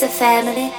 [0.00, 0.72] Ibiza family,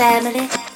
[0.00, 0.69] family.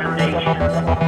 [0.00, 1.07] conversations.